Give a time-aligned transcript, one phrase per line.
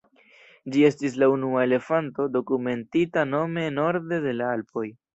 [0.75, 4.91] Ĝi estis la unua elefanto dokumentita nome norde de la Alpoj.